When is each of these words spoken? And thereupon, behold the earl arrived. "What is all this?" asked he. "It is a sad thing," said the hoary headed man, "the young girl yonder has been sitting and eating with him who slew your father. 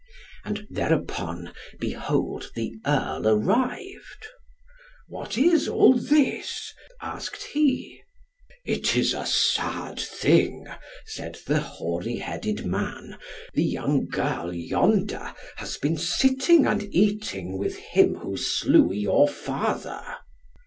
And 0.43 0.65
thereupon, 0.71 1.53
behold 1.79 2.49
the 2.55 2.73
earl 2.87 3.27
arrived. 3.27 4.25
"What 5.07 5.37
is 5.37 5.67
all 5.67 5.93
this?" 5.93 6.73
asked 7.03 7.43
he. 7.53 8.01
"It 8.65 8.97
is 8.97 9.13
a 9.13 9.27
sad 9.27 9.99
thing," 9.99 10.65
said 11.05 11.37
the 11.45 11.59
hoary 11.59 12.15
headed 12.15 12.65
man, 12.65 13.19
"the 13.53 13.63
young 13.63 14.07
girl 14.07 14.51
yonder 14.51 15.35
has 15.57 15.77
been 15.77 15.97
sitting 15.97 16.65
and 16.65 16.81
eating 16.91 17.59
with 17.59 17.77
him 17.77 18.15
who 18.15 18.37
slew 18.37 18.91
your 18.91 19.27
father. 19.27 20.01